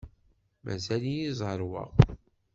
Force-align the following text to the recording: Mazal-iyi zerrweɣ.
Mazal-iyi 0.63 1.29
zerrweɣ. 1.39 1.89